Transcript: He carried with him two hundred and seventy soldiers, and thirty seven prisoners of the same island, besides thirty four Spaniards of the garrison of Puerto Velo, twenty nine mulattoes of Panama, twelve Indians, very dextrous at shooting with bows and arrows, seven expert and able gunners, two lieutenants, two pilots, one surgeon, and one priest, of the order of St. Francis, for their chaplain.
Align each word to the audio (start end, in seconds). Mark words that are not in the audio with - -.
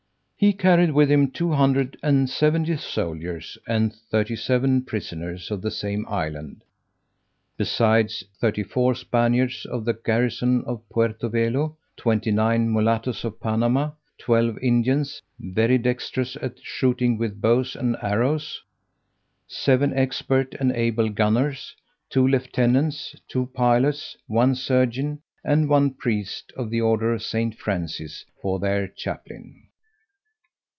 He 0.43 0.53
carried 0.53 0.89
with 0.93 1.11
him 1.11 1.29
two 1.29 1.51
hundred 1.51 1.97
and 2.01 2.27
seventy 2.27 2.75
soldiers, 2.75 3.59
and 3.67 3.93
thirty 3.93 4.35
seven 4.35 4.81
prisoners 4.81 5.51
of 5.51 5.61
the 5.61 5.69
same 5.69 6.03
island, 6.09 6.63
besides 7.57 8.23
thirty 8.39 8.63
four 8.63 8.95
Spaniards 8.95 9.67
of 9.67 9.85
the 9.85 9.93
garrison 9.93 10.63
of 10.65 10.81
Puerto 10.89 11.29
Velo, 11.29 11.77
twenty 11.95 12.31
nine 12.31 12.73
mulattoes 12.73 13.23
of 13.23 13.39
Panama, 13.39 13.91
twelve 14.17 14.57
Indians, 14.63 15.21
very 15.39 15.77
dextrous 15.77 16.35
at 16.41 16.57
shooting 16.59 17.19
with 17.19 17.39
bows 17.39 17.75
and 17.75 17.95
arrows, 18.01 18.63
seven 19.45 19.93
expert 19.95 20.55
and 20.55 20.71
able 20.71 21.09
gunners, 21.09 21.75
two 22.09 22.27
lieutenants, 22.27 23.15
two 23.27 23.45
pilots, 23.53 24.17
one 24.25 24.55
surgeon, 24.55 25.21
and 25.43 25.69
one 25.69 25.91
priest, 25.93 26.51
of 26.57 26.71
the 26.71 26.81
order 26.81 27.13
of 27.13 27.21
St. 27.21 27.53
Francis, 27.55 28.25
for 28.41 28.57
their 28.57 28.87
chaplain. 28.87 29.67